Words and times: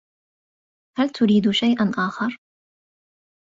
هل 0.97 1.09
تريد 1.09 1.51
شيئا 1.51 1.91
آخر؟ 1.97 2.37